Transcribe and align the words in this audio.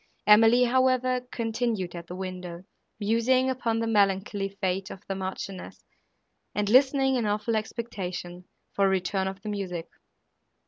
Emily, 0.25 0.63
however, 0.63 1.21
continued 1.31 1.93
at 1.93 2.07
the 2.07 2.15
window, 2.15 2.63
musing 2.99 3.51
upon 3.51 3.77
the 3.77 3.85
melancholy 3.85 4.49
fate 4.49 4.89
of 4.89 5.03
the 5.07 5.13
Marchioness 5.13 5.85
and 6.55 6.69
listening, 6.71 7.17
in 7.17 7.27
awful 7.27 7.55
expectation, 7.55 8.45
for 8.73 8.87
a 8.87 8.89
return 8.89 9.27
of 9.27 9.43
the 9.43 9.49
music. 9.49 9.87